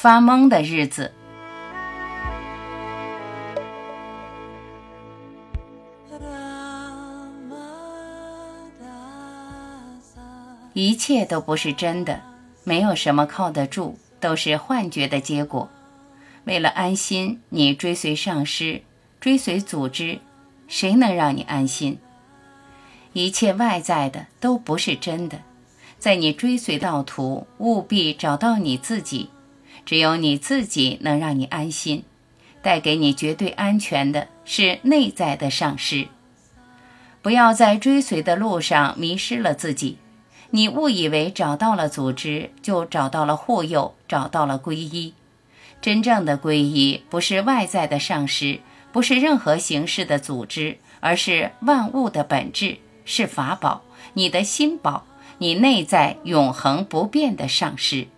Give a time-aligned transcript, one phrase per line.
[0.00, 1.12] 发懵的日子。
[10.72, 12.20] 一切都不是真的，
[12.62, 15.68] 没有什么靠得住，都是幻觉的结果。
[16.44, 18.82] 为了安心，你追随上师，
[19.20, 20.20] 追随组织，
[20.68, 21.98] 谁能让你安心？
[23.14, 25.40] 一切外在的都不是真的。
[25.98, 29.30] 在你追随道途，务必找到你自己。
[29.88, 32.04] 只有你自己能让你安心，
[32.60, 36.08] 带给你绝对安全的是内在的上师。
[37.22, 39.96] 不要在追随的路上迷失了自己。
[40.50, 45.14] 你误以为找到了组织，就找到了护佑，找到了皈依。
[45.80, 48.60] 真正的皈依不是外在的上师，
[48.92, 53.80] 不是任何形式的组织，而是万物的本质，是法宝，
[54.12, 55.06] 你的心宝，
[55.38, 58.08] 你内在永恒不变的上师。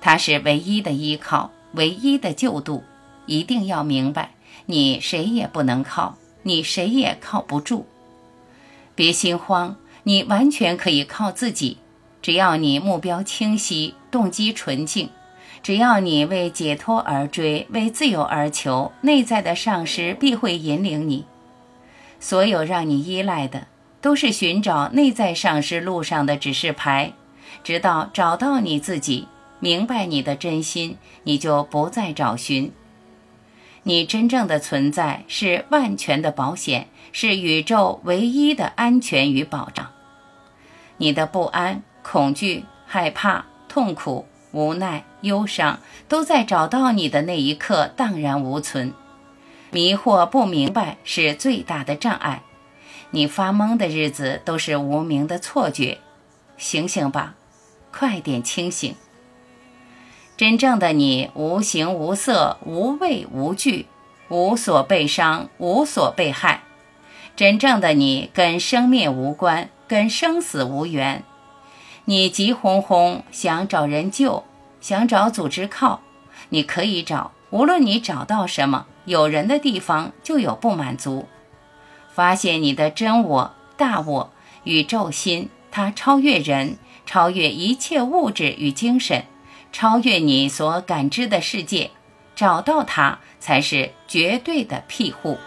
[0.00, 2.82] 他是唯一的依靠，唯一的救度。
[3.26, 4.32] 一定要明白，
[4.66, 7.86] 你谁也不能靠，你谁也靠不住。
[8.94, 9.76] 别心慌。
[10.04, 11.76] 你完全可以靠自己，
[12.22, 15.10] 只要你目标清晰，动机纯净，
[15.62, 21.26] 只要你为解脱而追，为自由而求，内在的上师必会引领你。
[22.18, 23.66] 所有让你依赖的，
[24.00, 27.12] 都是寻找内在上师路上的指示牌，
[27.62, 29.28] 直到找到你自己，
[29.60, 32.72] 明白你的真心，你就不再找寻。
[33.84, 39.92] 你真正的存在是万全的保险，是宇宙唯一的安全与保障。
[40.98, 48.92] 你的不安、恐惧、害怕、痛苦、无奈、忧伤，都在找到你的那一刻荡然无存。
[49.70, 52.42] 迷惑不明白是最大的障碍。
[53.12, 55.98] 你发懵的日子都是无名的错觉。
[56.58, 57.34] 醒醒吧，
[57.90, 58.94] 快点清醒。
[60.40, 63.84] 真正的你，无形无色，无畏无惧，
[64.30, 66.62] 无所被伤，无所被害。
[67.36, 69.68] 真正的你，跟生灭无关。
[69.86, 71.24] 跟生死无缘，
[72.06, 74.44] 你急哄哄想找人救，
[74.80, 76.00] 想找组织靠，
[76.48, 81.28] 你可以找，无论你找到什么，有人的地方就有不满足。
[82.14, 84.32] 发现你的真我、大我、
[84.64, 89.26] 宇宙心，它超越人，超越一切物质与精神，
[89.72, 91.90] 超越你所感知的世界，
[92.34, 95.38] 找到它才是绝对的庇护。